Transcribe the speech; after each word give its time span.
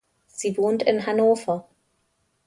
Sie 0.25 0.57
wohnt 0.57 0.81
in 0.81 1.05
Hannover. 1.05 1.69